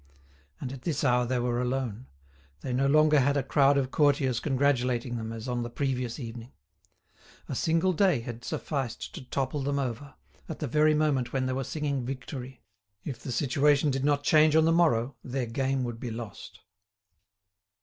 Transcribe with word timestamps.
And 0.59 0.73
at 0.73 0.81
this 0.81 1.03
hour 1.03 1.27
they 1.27 1.37
were 1.37 1.61
alone; 1.61 2.07
they 2.61 2.73
no 2.73 2.87
longer 2.87 3.19
had 3.19 3.37
a 3.37 3.43
crowd 3.43 3.77
of 3.77 3.91
courtiers 3.91 4.39
congratulating 4.39 5.15
them, 5.15 5.31
as 5.31 5.47
on 5.47 5.61
the 5.61 5.69
previous 5.69 6.19
evening. 6.19 6.53
A 7.47 7.53
single 7.53 7.93
day 7.93 8.21
had 8.21 8.43
sufficed 8.43 9.13
to 9.13 9.23
topple 9.23 9.61
them 9.61 9.77
over, 9.77 10.15
at 10.49 10.57
the 10.57 10.65
very 10.65 10.95
moment 10.95 11.33
when 11.33 11.45
they 11.45 11.53
were 11.53 11.63
singing 11.63 12.03
victory. 12.03 12.63
If 13.05 13.19
the 13.19 13.31
situation 13.31 13.91
did 13.91 14.03
not 14.03 14.23
change 14.23 14.55
on 14.55 14.65
the 14.65 14.71
morrow 14.71 15.17
their 15.23 15.45
game 15.45 15.83
would 15.83 15.99
be 15.99 16.09
lost. 16.09 16.61